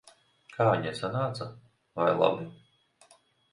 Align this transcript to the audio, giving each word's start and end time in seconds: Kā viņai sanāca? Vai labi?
Kā 0.55 0.65
viņai 0.69 0.93
sanāca? 1.01 1.47
Vai 2.01 2.09
labi? 2.25 2.51